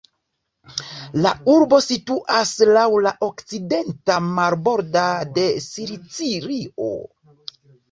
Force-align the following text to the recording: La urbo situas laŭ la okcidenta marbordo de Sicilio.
La 1.25 1.33
urbo 1.55 1.79
situas 1.87 2.53
laŭ 2.77 2.87
la 3.09 3.13
okcidenta 3.29 4.17
marbordo 4.39 5.07
de 5.39 5.47
Sicilio. 5.69 6.91